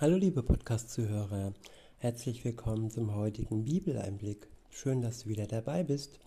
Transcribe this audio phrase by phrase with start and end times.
[0.00, 1.54] Hallo liebe Podcast-Zuhörer,
[1.98, 4.48] herzlich willkommen zum heutigen Bibeleinblick.
[4.68, 6.18] Schön, dass du wieder dabei bist.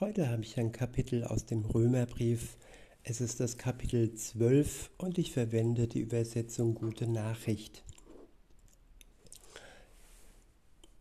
[0.00, 2.58] Heute habe ich ein Kapitel aus dem Römerbrief.
[3.04, 7.84] Es ist das Kapitel 12 und ich verwende die Übersetzung Gute Nachricht.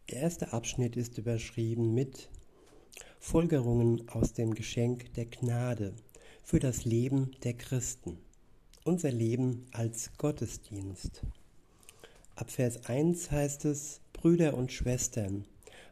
[0.09, 2.29] Der erste Abschnitt ist überschrieben mit
[3.19, 5.93] Folgerungen aus dem Geschenk der Gnade
[6.45, 8.17] für das Leben der Christen.
[8.85, 11.21] Unser Leben als Gottesdienst.
[12.35, 15.45] Ab Vers 1 heißt es, Brüder und Schwestern,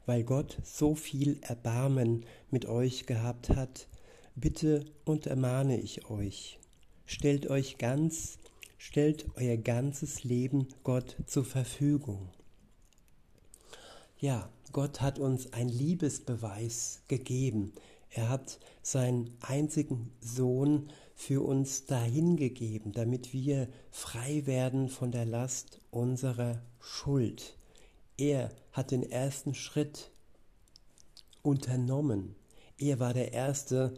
[0.06, 3.88] weil Gott so viel Erbarmen mit euch gehabt hat,
[4.36, 6.60] bitte und ermahne ich euch,
[7.06, 8.40] stellt euch ganz,
[8.78, 12.28] stellt euer ganzes Leben Gott zur Verfügung.
[14.18, 17.72] Ja, Gott hat uns ein Liebesbeweis gegeben.
[18.10, 25.80] Er hat seinen einzigen Sohn für uns dahingegeben, damit wir frei werden von der Last
[25.92, 27.58] unserer Schuld.
[28.18, 30.12] Er hat den ersten Schritt
[31.42, 32.36] unternommen.
[32.78, 33.94] Er war der Erste,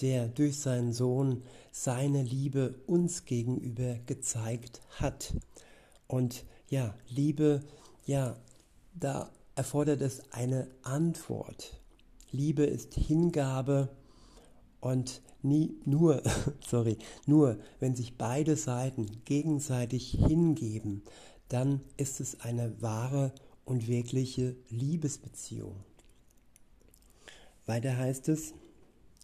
[0.00, 5.34] der durch seinen Sohn seine Liebe uns gegenüber gezeigt hat.
[6.06, 7.64] Und ja, Liebe,
[8.06, 8.36] ja,
[8.94, 11.80] da erfordert es eine Antwort.
[12.30, 13.88] Liebe ist Hingabe
[14.80, 16.22] und nie nur,
[16.66, 21.02] sorry, nur wenn sich beide Seiten gegenseitig hingeben,
[21.48, 23.32] dann ist es eine wahre
[23.64, 25.76] und wirkliche Liebesbeziehung.
[27.66, 28.54] Weiter heißt es,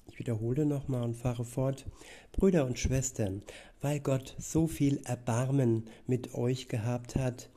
[0.06, 1.86] ich wiederhole nochmal und fahre fort,
[2.33, 3.42] Brüder und Schwestern,
[3.80, 7.48] weil Gott so viel Erbarmen mit euch gehabt hat,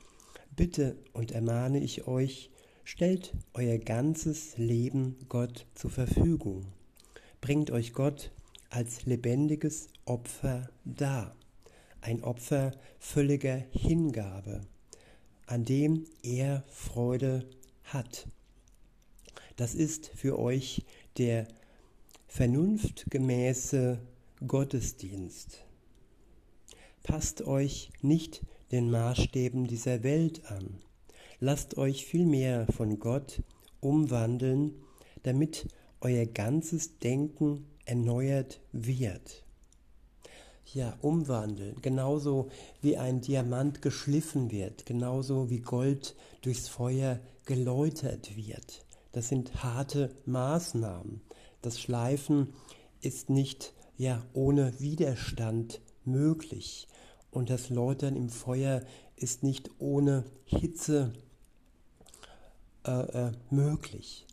[0.56, 2.52] bitte und ermahne ich euch,
[2.84, 6.66] stellt euer ganzes Leben Gott zur Verfügung.
[7.48, 8.34] Bringt euch Gott
[8.70, 11.34] als lebendiges Opfer dar.
[12.02, 14.60] Ein Opfer völliger Hingabe,
[15.46, 17.48] an dem er Freude
[17.86, 18.28] hat.
[19.56, 20.84] Das ist für euch
[21.18, 21.48] der
[22.28, 24.02] vernunftgemäße
[24.46, 25.64] Gottesdienst.
[27.02, 28.42] Passt euch nicht
[28.74, 30.82] den Maßstäben dieser Welt an.
[31.40, 33.42] Lasst euch vielmehr von Gott
[33.80, 34.74] umwandeln,
[35.24, 35.70] damit
[36.02, 39.44] euer ganzes Denken erneuert wird.
[40.74, 42.50] Ja, umwandeln, genauso
[42.82, 48.86] wie ein Diamant geschliffen wird, genauso wie Gold durchs Feuer geläutert wird.
[49.14, 51.22] Das sind harte Maßnahmen.
[51.62, 52.54] Das Schleifen
[53.02, 56.88] ist nicht ja ohne Widerstand möglich
[57.32, 58.82] und das Läutern im Feuer
[59.16, 61.14] ist nicht ohne Hitze
[62.86, 64.27] äh, äh, möglich.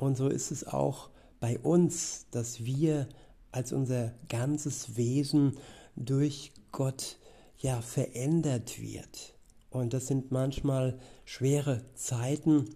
[0.00, 3.06] Und so ist es auch bei uns, dass wir
[3.52, 5.58] als unser ganzes Wesen
[5.94, 7.18] durch Gott
[7.58, 9.34] ja verändert wird.
[9.68, 12.70] Und das sind manchmal schwere Zeiten,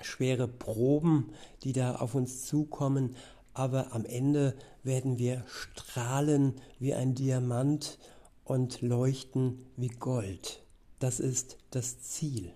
[0.00, 1.30] schwere Proben,
[1.62, 3.14] die da auf uns zukommen,
[3.54, 8.00] aber am Ende werden wir strahlen wie ein Diamant
[8.42, 10.64] und leuchten wie Gold.
[10.98, 12.50] Das ist das Ziel.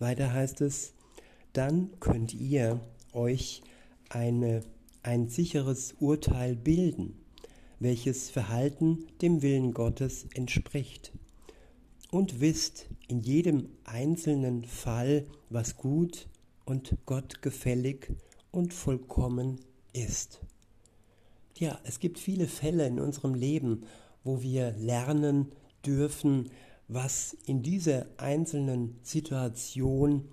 [0.00, 0.93] Weiter heißt es,
[1.54, 2.80] dann könnt ihr
[3.12, 3.62] euch
[4.10, 4.62] eine,
[5.02, 7.14] ein sicheres Urteil bilden,
[7.80, 11.12] welches Verhalten dem Willen Gottes entspricht.
[12.10, 16.28] Und wisst in jedem einzelnen Fall, was gut
[16.64, 18.12] und Gott gefällig
[18.50, 19.60] und vollkommen
[19.92, 20.40] ist.
[21.56, 23.84] Ja, es gibt viele Fälle in unserem Leben,
[24.24, 25.52] wo wir lernen
[25.86, 26.50] dürfen,
[26.88, 30.28] was in dieser einzelnen Situation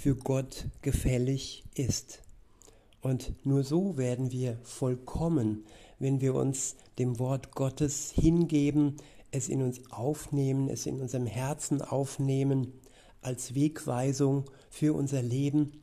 [0.00, 2.22] für Gott gefällig ist.
[3.00, 5.64] Und nur so werden wir vollkommen,
[5.98, 8.98] wenn wir uns dem Wort Gottes hingeben,
[9.32, 12.74] es in uns aufnehmen, es in unserem Herzen aufnehmen,
[13.22, 15.82] als Wegweisung für unser Leben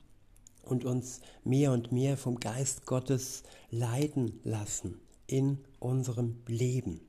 [0.64, 4.96] und uns mehr und mehr vom Geist Gottes leiten lassen
[5.28, 7.02] in unserem Leben.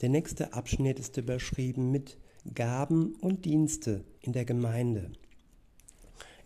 [0.00, 2.18] Der nächste Abschnitt ist überschrieben mit
[2.52, 5.12] Gaben und Dienste in der Gemeinde.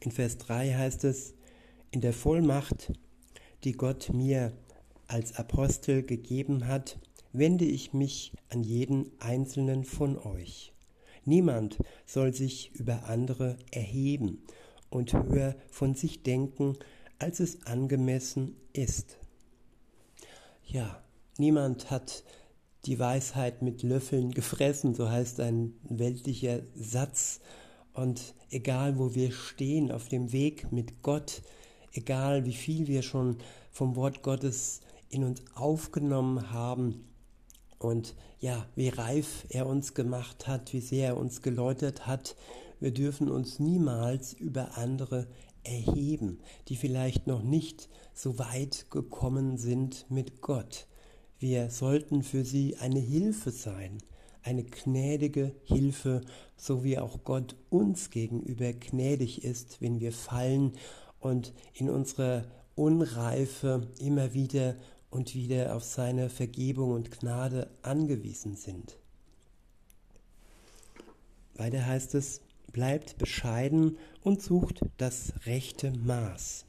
[0.04, 1.32] In Vers 3 heißt es,
[1.90, 2.92] in der Vollmacht,
[3.64, 4.52] die Gott mir
[5.06, 6.98] als Apostel gegeben hat,
[7.32, 10.74] wende ich mich an jeden einzelnen von euch.
[11.24, 14.42] Niemand soll sich über andere erheben
[14.90, 16.76] und höher von sich denken,
[17.18, 19.16] als es angemessen ist.
[20.66, 21.02] Ja,
[21.38, 22.24] niemand hat
[22.84, 27.40] die Weisheit mit Löffeln gefressen, so heißt ein weltlicher Satz.
[27.94, 31.42] Und egal wo wir stehen auf dem Weg mit Gott,
[31.92, 33.38] egal wie viel wir schon
[33.70, 37.04] vom Wort Gottes in uns aufgenommen haben
[37.78, 42.36] und ja, wie reif er uns gemacht hat, wie sehr er uns geläutert hat.
[42.80, 45.28] Wir dürfen uns niemals über andere
[45.62, 50.86] erheben, die vielleicht noch nicht so weit gekommen sind mit Gott.
[51.38, 53.98] Wir sollten für sie eine Hilfe sein,
[54.44, 56.20] eine gnädige Hilfe,
[56.56, 60.72] so wie auch Gott uns gegenüber gnädig ist, wenn wir fallen
[61.18, 62.44] und in unserer
[62.74, 64.76] Unreife immer wieder
[65.10, 68.96] und wieder auf seine Vergebung und Gnade angewiesen sind.
[71.54, 72.40] Weiter heißt es,
[72.72, 76.66] bleibt bescheiden und sucht das rechte Maß.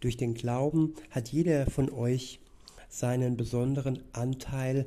[0.00, 2.40] Durch den Glauben hat jeder von euch
[2.88, 4.86] seinen besonderen Anteil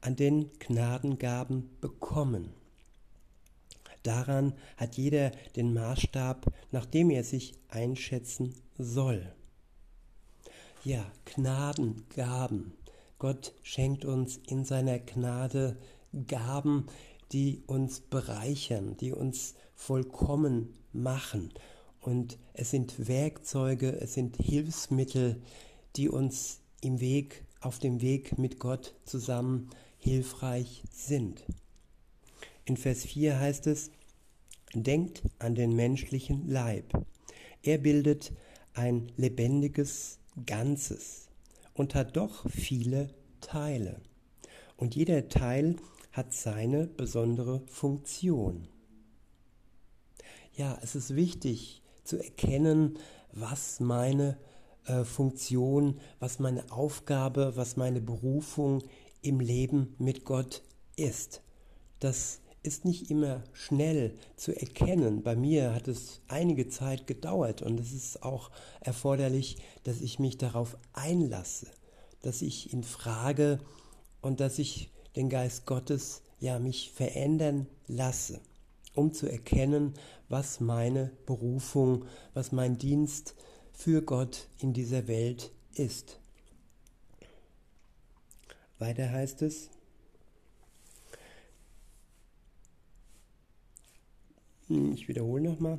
[0.00, 2.52] an den Gnadengaben bekommen.
[4.02, 9.32] Daran hat jeder den Maßstab, nach dem er sich einschätzen soll.
[10.84, 12.72] Ja, Gnadengaben.
[13.18, 15.76] Gott schenkt uns in seiner Gnade
[16.26, 16.86] Gaben,
[17.32, 21.52] die uns bereichern, die uns vollkommen machen.
[22.00, 25.42] Und es sind Werkzeuge, es sind Hilfsmittel,
[25.96, 29.68] die uns im Weg, auf dem Weg mit Gott zusammen
[29.98, 31.44] hilfreich sind.
[32.64, 33.90] In Vers 4 heißt es,
[34.74, 36.92] denkt an den menschlichen Leib.
[37.62, 38.32] Er bildet
[38.74, 41.28] ein lebendiges Ganzes
[41.74, 43.08] und hat doch viele
[43.40, 44.00] Teile.
[44.76, 45.76] Und jeder Teil
[46.12, 48.68] hat seine besondere Funktion.
[50.54, 52.98] Ja, es ist wichtig zu erkennen,
[53.32, 54.38] was meine
[54.86, 58.82] äh, Funktion, was meine Aufgabe, was meine Berufung
[59.22, 60.62] im Leben mit Gott
[60.96, 61.42] ist.
[62.00, 65.22] Das ist nicht immer schnell zu erkennen.
[65.22, 68.50] Bei mir hat es einige Zeit gedauert und es ist auch
[68.80, 71.68] erforderlich, dass ich mich darauf einlasse,
[72.22, 73.60] dass ich ihn frage
[74.20, 78.40] und dass ich den Geist Gottes ja mich verändern lasse,
[78.94, 79.94] um zu erkennen,
[80.28, 82.04] was meine Berufung,
[82.34, 83.34] was mein Dienst
[83.72, 86.20] für Gott in dieser Welt ist.
[88.78, 89.70] Weiter heißt es,
[94.68, 95.78] hm, ich wiederhole nochmal,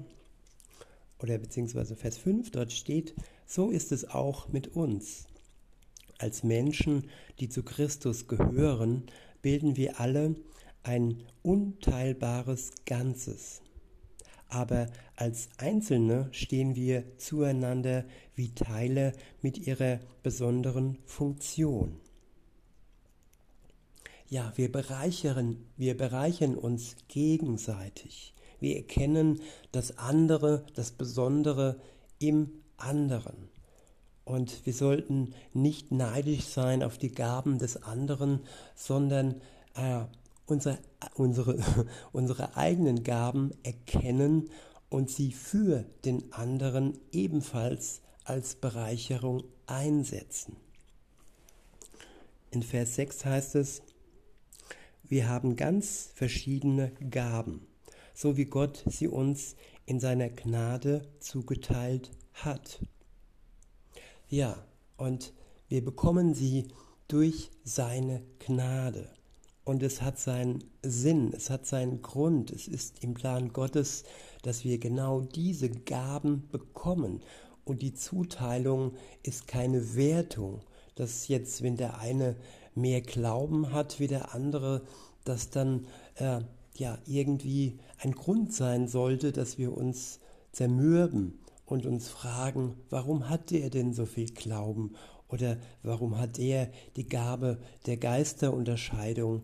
[1.19, 3.13] oder beziehungsweise Vers 5, dort steht,
[3.45, 5.27] so ist es auch mit uns.
[6.17, 7.09] Als Menschen,
[7.39, 9.03] die zu Christus gehören,
[9.41, 10.35] bilden wir alle
[10.83, 13.61] ein unteilbares Ganzes.
[14.49, 18.03] Aber als Einzelne stehen wir zueinander
[18.35, 22.01] wie Teile mit ihrer besonderen Funktion
[24.29, 28.33] ja, wir bereichern, wir bereichern uns gegenseitig.
[28.59, 29.41] Wir erkennen
[29.71, 31.79] das andere, das Besondere
[32.19, 33.49] im anderen.
[34.25, 38.41] Und wir sollten nicht neidisch sein auf die Gaben des anderen,
[38.75, 39.41] sondern
[39.73, 40.01] äh,
[40.45, 40.77] unsere,
[41.15, 41.57] unsere,
[42.11, 44.51] unsere eigenen Gaben erkennen
[44.89, 50.55] und sie für den anderen ebenfalls als Bereicherung einsetzen.
[52.51, 53.81] In Vers 6 heißt es,
[55.09, 57.67] wir haben ganz verschiedene Gaben,
[58.13, 62.79] so wie Gott sie uns in seiner Gnade zugeteilt hat.
[64.27, 64.63] Ja,
[64.97, 65.33] und
[65.67, 66.67] wir bekommen sie
[67.07, 69.09] durch seine Gnade.
[69.63, 74.03] Und es hat seinen Sinn, es hat seinen Grund, es ist im Plan Gottes,
[74.43, 77.21] dass wir genau diese Gaben bekommen.
[77.65, 78.93] Und die Zuteilung
[79.23, 80.61] ist keine Wertung,
[80.95, 82.35] dass jetzt, wenn der eine
[82.75, 84.83] mehr Glauben hat wie der andere,
[85.29, 86.41] dass dann äh,
[86.73, 90.19] ja irgendwie ein Grund sein sollte, dass wir uns
[90.51, 94.95] zermürben und uns fragen, warum hat er denn so viel Glauben
[95.27, 99.43] oder warum hat er die Gabe der Geisterunterscheidung?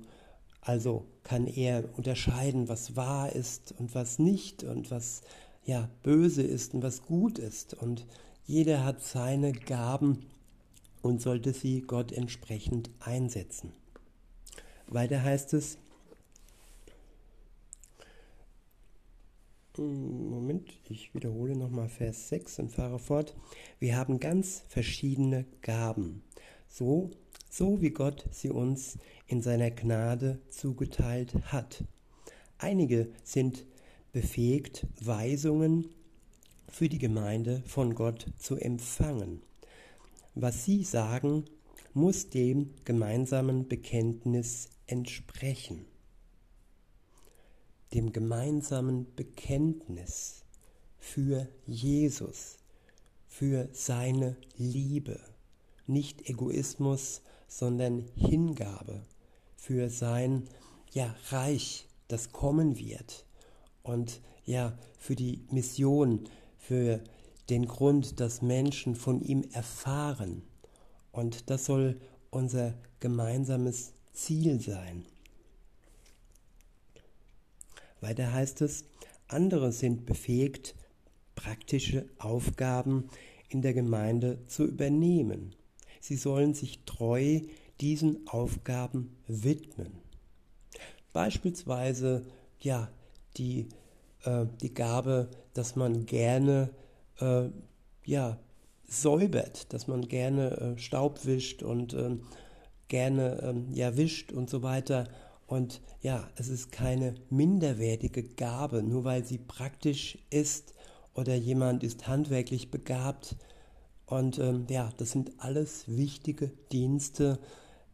[0.60, 5.22] Also kann er unterscheiden, was wahr ist und was nicht und was
[5.64, 8.08] ja böse ist und was gut ist und
[8.48, 10.26] jeder hat seine Gaben
[11.04, 13.72] und sollte sie Gott entsprechend einsetzen.
[14.88, 15.78] Weiter heißt es,
[19.78, 23.36] Moment, ich wiederhole nochmal Vers 6 und fahre fort.
[23.80, 26.24] Wir haben ganz verschiedene Gaben,
[26.70, 27.12] so,
[27.50, 31.84] so wie Gott sie uns in seiner Gnade zugeteilt hat.
[32.58, 33.66] Einige sind
[34.14, 35.90] befähigt, Weisungen
[36.70, 39.42] für die Gemeinde von Gott zu empfangen.
[40.36, 41.46] Was sie sagen,
[41.94, 45.86] muss dem gemeinsamen Bekenntnis entsprechen.
[47.94, 50.44] Dem gemeinsamen Bekenntnis
[50.98, 52.58] für Jesus,
[53.28, 55.20] für seine Liebe.
[55.88, 59.06] Nicht Egoismus, sondern Hingabe
[59.66, 60.48] für sein
[60.92, 63.26] ja, Reich, das kommen wird.
[63.82, 67.04] Und ja, für die Mission, für
[67.50, 70.44] den Grund, dass Menschen von ihm erfahren.
[71.12, 72.00] Und das soll
[72.30, 75.06] unser gemeinsames Ziel sein.
[78.02, 78.86] Weiter heißt es,
[79.28, 80.76] andere sind befähigt,
[81.36, 83.10] praktische Aufgaben
[83.50, 85.56] in der Gemeinde zu übernehmen.
[86.00, 87.42] Sie sollen sich treu
[87.82, 89.92] diesen Aufgaben widmen.
[91.14, 92.26] Beispielsweise
[92.60, 92.90] ja,
[93.38, 93.70] die,
[94.24, 96.70] äh, die Gabe, dass man gerne
[97.20, 97.50] äh,
[98.04, 98.40] ja,
[98.88, 102.22] säubert, dass man gerne äh, Staub wischt und ähm,
[102.88, 105.08] gerne ähm, ja, wischt und so weiter.
[105.48, 110.74] Und ja, es ist keine minderwertige Gabe, nur weil sie praktisch ist
[111.14, 113.36] oder jemand ist handwerklich begabt.
[114.06, 117.40] Und ähm, ja, das sind alles wichtige Dienste,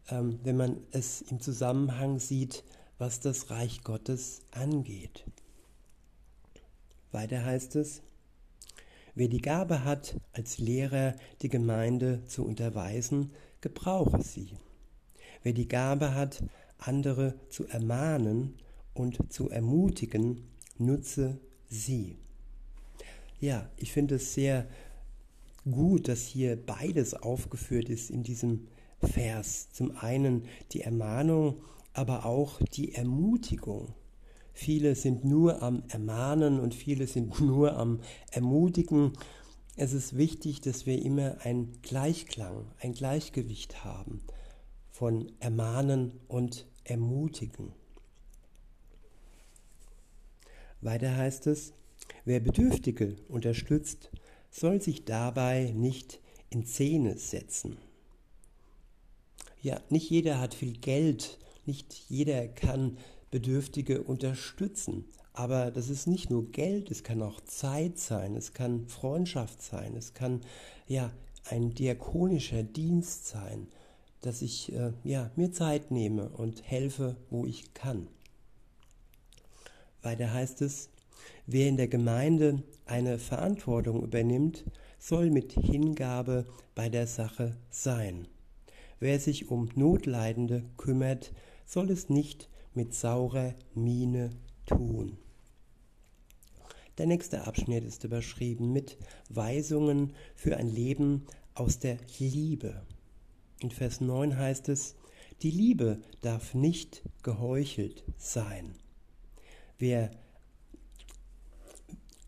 [0.08, 2.64] ähm, wenn man es im Zusammenhang sieht,
[2.98, 5.24] was das Reich Gottes angeht.
[7.12, 8.02] Weiter heißt es,
[9.14, 14.56] wer die Gabe hat, als Lehrer die Gemeinde zu unterweisen, gebrauche sie.
[15.42, 16.42] Wer die Gabe hat,
[16.78, 18.54] andere zu ermahnen
[18.94, 20.42] und zu ermutigen,
[20.78, 22.16] nutze sie.
[23.40, 24.66] Ja, ich finde es sehr
[25.64, 28.68] gut, dass hier beides aufgeführt ist in diesem
[29.00, 29.68] Vers.
[29.72, 31.56] Zum einen die Ermahnung,
[31.92, 33.94] aber auch die Ermutigung.
[34.52, 39.12] Viele sind nur am Ermahnen und viele sind nur am Ermutigen.
[39.76, 44.20] Es ist wichtig, dass wir immer ein Gleichklang, ein Gleichgewicht haben
[45.02, 47.72] von Ermahnen und Ermutigen.
[50.80, 51.72] Weiter heißt es,
[52.24, 54.12] wer Bedürftige unterstützt,
[54.48, 57.78] soll sich dabei nicht in Szene setzen.
[59.60, 62.96] Ja, nicht jeder hat viel Geld, nicht jeder kann
[63.32, 65.06] Bedürftige unterstützen.
[65.32, 69.96] Aber das ist nicht nur Geld, es kann auch Zeit sein, es kann Freundschaft sein,
[69.96, 70.42] es kann
[70.86, 71.10] ja
[71.50, 73.66] ein diakonischer Dienst sein,
[74.22, 78.08] dass ich äh, ja, mir Zeit nehme und helfe, wo ich kann.
[80.00, 80.88] Weiter heißt es,
[81.46, 84.64] wer in der Gemeinde eine Verantwortung übernimmt,
[84.98, 88.26] soll mit Hingabe bei der Sache sein.
[89.00, 91.32] Wer sich um Notleidende kümmert,
[91.66, 94.30] soll es nicht mit saurer Miene
[94.66, 95.18] tun.
[96.98, 98.98] Der nächste Abschnitt ist überschrieben mit
[99.28, 102.82] Weisungen für ein Leben aus der Liebe.
[103.62, 104.96] In Vers 9 heißt es,
[105.42, 108.74] die Liebe darf nicht geheuchelt sein.
[109.78, 110.10] Wer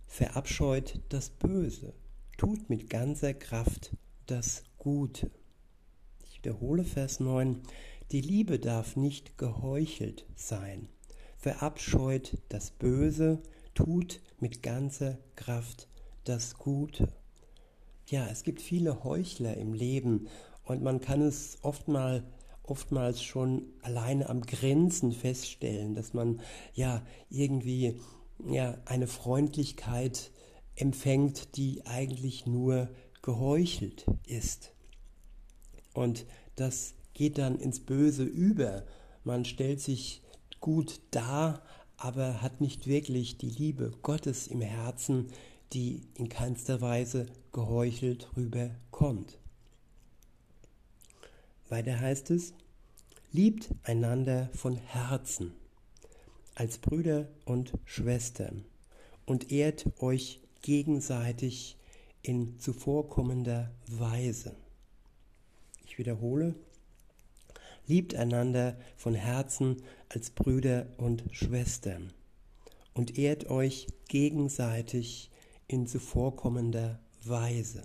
[0.06, 1.94] verabscheut das Böse,
[2.38, 5.30] tut mit ganzer Kraft das Gute
[6.44, 7.62] wiederhole Vers 9,
[8.12, 10.88] die Liebe darf nicht geheuchelt sein,
[11.38, 13.42] verabscheut das Böse,
[13.74, 15.88] tut mit ganzer Kraft
[16.24, 17.08] das Gute.
[18.08, 20.28] Ja, es gibt viele Heuchler im Leben
[20.64, 22.24] und man kann es oftmals
[22.64, 26.40] oftmals schon alleine am Grenzen feststellen, dass man
[26.72, 28.00] ja irgendwie
[28.48, 30.30] ja eine Freundlichkeit
[30.74, 32.88] empfängt, die eigentlich nur
[33.22, 34.72] geheuchelt ist.
[35.92, 38.84] Und das geht dann ins Böse über.
[39.22, 40.22] Man stellt sich
[40.60, 41.62] gut dar,
[41.96, 45.28] aber hat nicht wirklich die Liebe Gottes im Herzen,
[45.72, 49.38] die in keinster Weise geheuchelt rüberkommt.
[51.68, 52.54] Weiter heißt es,
[53.32, 55.52] liebt einander von Herzen
[56.54, 58.64] als Brüder und Schwestern
[59.26, 61.76] und ehrt euch gegenseitig
[62.22, 64.54] in zuvorkommender Weise.
[65.84, 66.54] Ich wiederhole,
[67.86, 72.12] liebt einander von Herzen als Brüder und Schwestern
[72.94, 75.30] und ehrt euch gegenseitig
[75.66, 77.82] in zuvorkommender Weise.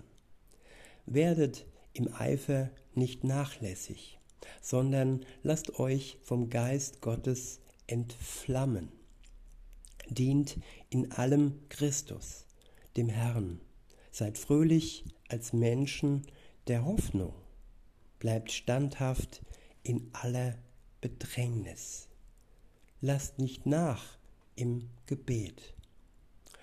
[1.06, 4.18] Werdet im Eifer nicht nachlässig,
[4.60, 8.90] sondern lasst euch vom Geist Gottes entflammen.
[10.08, 12.46] Dient in allem Christus,
[12.96, 13.60] dem Herrn.
[14.10, 16.26] Seid fröhlich als Menschen
[16.66, 17.34] der Hoffnung
[18.20, 19.42] bleibt standhaft
[19.82, 20.56] in aller
[21.00, 22.08] Bedrängnis.
[23.00, 24.18] Lasst nicht nach
[24.54, 25.74] im Gebet.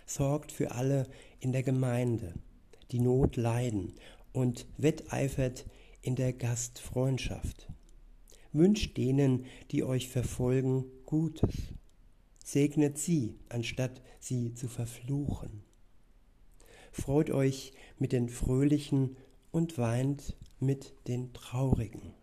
[0.06, 1.08] Sorgt für alle
[1.40, 2.36] in der Gemeinde,
[2.92, 3.96] die Not leiden
[4.38, 5.66] und wetteifert
[6.04, 7.68] in der Gastfreundschaft.
[8.54, 11.56] Wünscht denen, die euch verfolgen, Gutes.
[12.46, 15.64] Segnet sie, anstatt sie zu verfluchen.
[16.92, 19.18] Freut euch mit den Fröhlichen
[19.52, 22.14] und weint mit den Traurigen.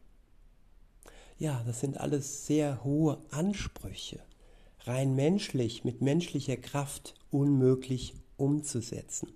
[1.36, 4.20] ja, das sind alles sehr hohe Ansprüche,
[4.82, 9.32] rein menschlich, mit menschlicher Kraft unmöglich umzusetzen.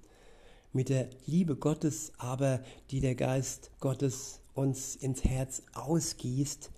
[0.73, 6.71] Mit der Liebe Gottes aber, die der Geist Gottes uns ins Herz ausgießt,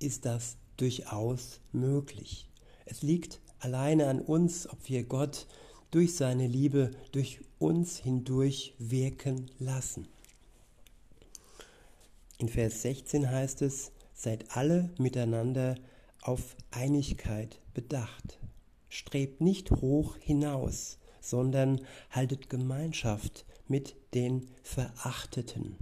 [0.00, 2.48] ist das durchaus möglich.
[2.84, 5.46] Es liegt alleine an uns, ob wir Gott
[5.90, 10.08] durch seine Liebe durch uns hindurch wirken lassen.
[12.38, 15.76] In Vers 16 heißt es, seid alle miteinander
[16.20, 18.38] auf Einigkeit bedacht.
[18.88, 21.80] Strebt nicht hoch hinaus, sondern
[22.10, 25.76] haltet Gemeinschaft mit den Verachteten.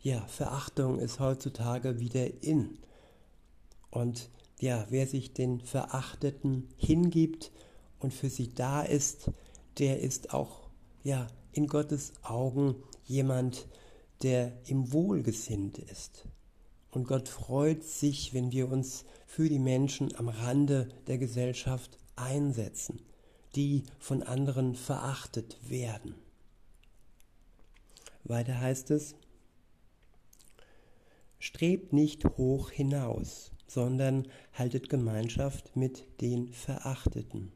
[0.00, 2.78] Ja, Verachtung ist heutzutage wieder in.
[3.90, 4.30] Und
[4.60, 7.50] ja, wer sich den Verachteten hingibt
[7.98, 9.30] und für sie da ist,
[9.78, 10.68] der ist auch
[11.02, 13.66] ja in Gottes Augen jemand,
[14.22, 16.26] der ihm wohlgesinnt ist.
[16.90, 23.00] Und Gott freut sich, wenn wir uns für die Menschen am Rande der Gesellschaft einsetzen,
[23.54, 26.14] die von anderen verachtet werden.
[28.24, 29.14] Weiter heißt es,
[31.38, 37.52] strebt nicht hoch hinaus, sondern haltet Gemeinschaft mit den Verachteten.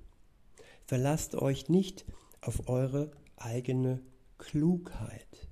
[0.87, 2.04] Verlasst euch nicht
[2.40, 4.00] auf eure eigene
[4.38, 5.49] Klugheit.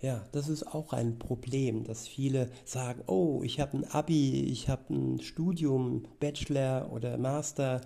[0.00, 4.68] Ja, das ist auch ein Problem, dass viele sagen, oh, ich habe ein Abi, ich
[4.68, 7.82] habe ein Studium, Bachelor oder Master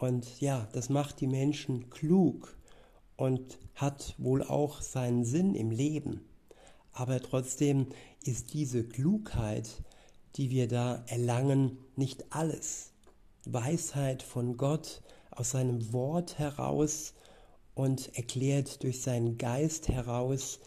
[0.00, 2.56] und ja, das macht die Menschen klug
[3.16, 6.22] und hat wohl auch seinen Sinn im Leben.
[6.92, 7.86] Aber trotzdem
[8.24, 9.68] ist diese Klugheit,
[10.36, 12.92] die wir da erlangen, nicht alles.
[13.44, 17.12] Weisheit von Gott aus seinem Wort heraus
[17.74, 20.60] und erklärt durch seinen Geist heraus,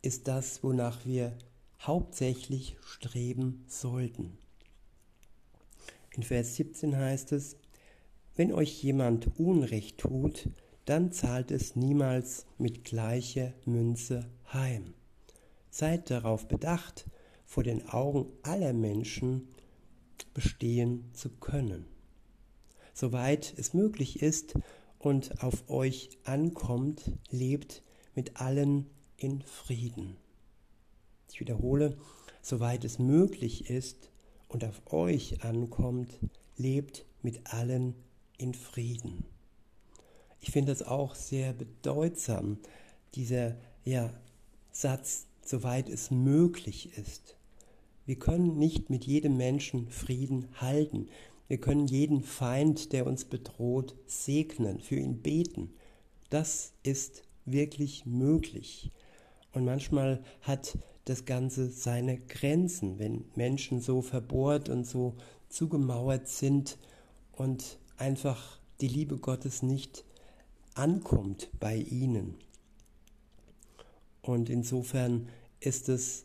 [0.00, 1.36] ist das, wonach wir
[1.82, 4.38] hauptsächlich streben sollten.
[6.12, 7.56] In Vers 17 heißt es,
[8.38, 10.48] wenn euch jemand Unrecht tut,
[10.84, 14.94] dann zahlt es niemals mit gleicher Münze heim.
[15.70, 17.06] Seid darauf bedacht,
[17.44, 19.48] vor den Augen aller Menschen
[20.34, 21.86] bestehen zu können.
[22.94, 24.54] Soweit es möglich ist
[25.00, 27.82] und auf euch ankommt, lebt
[28.14, 30.16] mit allen in Frieden.
[31.28, 31.98] Ich wiederhole,
[32.40, 34.12] soweit es möglich ist
[34.46, 36.20] und auf euch ankommt,
[36.56, 38.07] lebt mit allen in
[38.54, 39.24] Frieden.
[40.40, 42.58] Ich finde das auch sehr bedeutsam,
[43.14, 44.12] dieser ja,
[44.70, 47.36] Satz, soweit es möglich ist.
[48.06, 51.08] Wir können nicht mit jedem Menschen Frieden halten.
[51.48, 55.74] Wir können jeden Feind, der uns bedroht, segnen, für ihn beten.
[56.30, 58.92] Das ist wirklich möglich.
[59.52, 65.16] Und manchmal hat das Ganze seine Grenzen, wenn Menschen so verbohrt und so
[65.48, 66.78] zugemauert sind
[67.32, 70.04] und einfach die Liebe Gottes nicht
[70.74, 72.36] ankommt bei ihnen.
[74.22, 75.28] Und insofern
[75.60, 76.24] ist es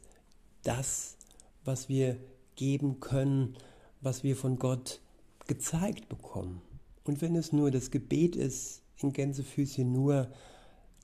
[0.64, 1.18] das,
[1.66, 2.18] was wir
[2.56, 3.56] geben können,
[4.02, 5.02] was wir von Gott
[5.48, 6.62] gezeigt bekommen.
[7.04, 10.32] Und wenn es nur das Gebet ist, in Gänsefüßchen nur,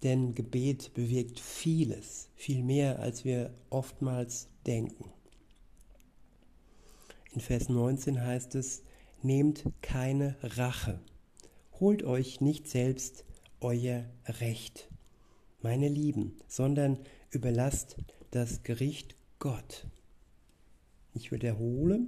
[0.03, 5.11] denn Gebet bewirkt vieles, viel mehr, als wir oftmals denken.
[7.33, 8.83] In Vers 19 heißt es,
[9.23, 10.99] nehmt keine Rache,
[11.79, 13.25] holt euch nicht selbst
[13.61, 14.89] euer Recht,
[15.61, 16.99] meine Lieben, sondern
[17.31, 17.97] überlasst
[18.31, 19.87] das Gericht Gott.
[21.13, 22.01] Ich wiederhole,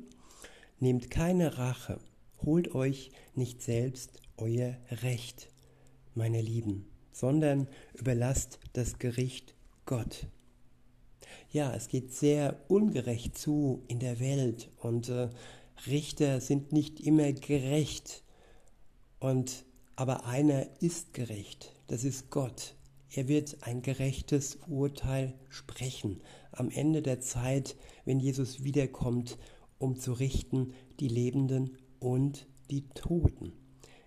[0.79, 1.99] nehmt keine Rache,
[2.43, 5.49] holt euch nicht selbst euer Recht,
[6.15, 10.27] meine Lieben, sondern überlasst das Gericht Gott.
[11.51, 15.29] Ja, es geht sehr ungerecht zu in der Welt und äh,
[15.87, 18.23] Richter sind nicht immer gerecht.
[19.19, 22.75] Und aber einer ist gerecht, das ist Gott.
[23.13, 29.37] Er wird ein gerechtes Urteil sprechen am Ende der Zeit, wenn Jesus wiederkommt,
[29.77, 33.53] um zu richten die Lebenden und die Toten.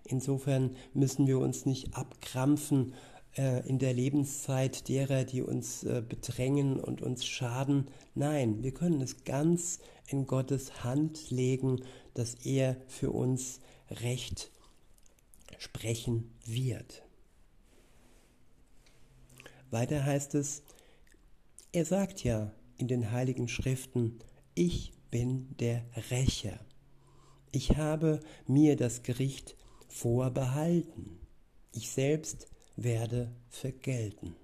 [0.03, 2.93] Insofern müssen wir uns nicht abkrampfen
[3.67, 7.87] in der Lebenszeit derer, die uns äh, bedrängen und uns schaden.
[8.13, 11.81] Nein, wir können es ganz in Gottes Hand legen,
[12.13, 14.51] dass er für uns Recht
[15.57, 17.03] sprechen wird.
[19.69, 20.63] Weiter heißt es,
[21.71, 24.19] er sagt ja in den heiligen Schriften,
[24.53, 26.59] ich bin der Rächer.
[27.51, 29.55] Ich habe mir das Gericht
[29.87, 31.19] vorbehalten.
[31.73, 34.35] Ich selbst werde vergelten.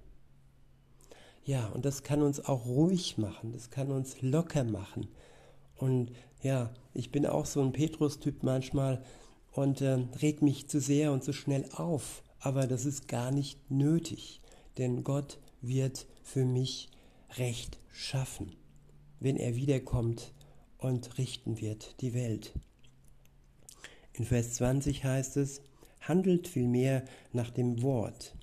[1.44, 5.08] Ja, und das kann uns auch ruhig machen, das kann uns locker machen.
[5.76, 9.02] Und ja, ich bin auch so ein Petrus-Typ manchmal
[9.50, 12.22] und äh, reg mich zu sehr und zu schnell auf.
[12.38, 14.40] Aber das ist gar nicht nötig,
[14.78, 16.88] denn Gott wird für mich
[17.36, 18.54] Recht schaffen,
[19.18, 20.32] wenn er wiederkommt
[20.78, 22.52] und richten wird die Welt.
[24.12, 25.62] In Vers 20 heißt es,
[26.02, 28.36] handelt vielmehr nach dem Wort.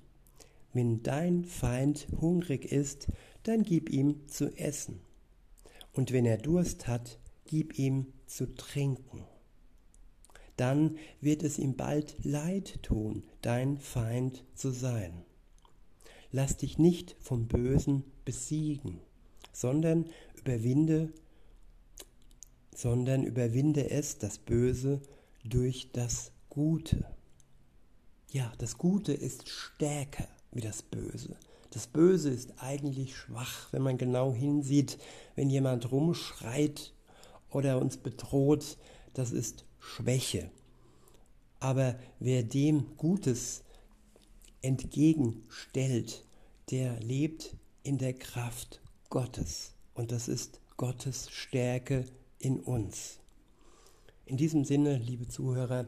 [0.73, 3.07] Wenn dein Feind hungrig ist,
[3.43, 5.01] dann gib ihm zu essen.
[5.93, 9.25] Und wenn er Durst hat, gib ihm zu trinken.
[10.55, 15.23] Dann wird es ihm bald leid tun, dein Feind zu sein.
[16.31, 18.99] Lass dich nicht vom Bösen besiegen,
[19.51, 20.05] sondern
[20.37, 21.11] überwinde,
[22.75, 25.01] sondern überwinde es, das Böse,
[25.43, 27.05] durch das Gute.
[28.31, 31.35] Ja, das Gute ist stärker wie das Böse.
[31.71, 34.99] Das Böse ist eigentlich schwach, wenn man genau hinsieht,
[35.35, 36.93] wenn jemand rumschreit
[37.49, 38.77] oder uns bedroht,
[39.15, 40.51] das ist Schwäche.
[41.59, 43.63] Aber wer dem Gutes
[44.61, 46.23] entgegenstellt,
[46.69, 49.73] der lebt in der Kraft Gottes.
[49.95, 52.05] Und das ist Gottes Stärke
[52.37, 53.19] in uns.
[54.25, 55.87] In diesem Sinne, liebe Zuhörer,